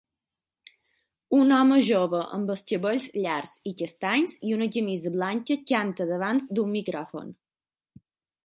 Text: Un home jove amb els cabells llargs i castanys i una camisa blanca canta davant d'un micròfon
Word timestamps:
Un 1.39 1.53
home 1.57 1.75
jove 1.87 2.21
amb 2.37 2.49
els 2.53 2.63
cabells 2.71 3.05
llargs 3.25 3.53
i 3.73 3.75
castanys 3.83 4.35
i 4.49 4.57
una 4.57 4.69
camisa 4.77 5.13
blanca 5.19 5.59
canta 5.73 6.09
davant 6.15 6.43
d'un 6.51 6.73
micròfon 6.81 7.31